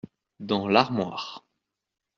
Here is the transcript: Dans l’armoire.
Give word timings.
Dans 0.39 0.67
l’armoire. 0.67 1.45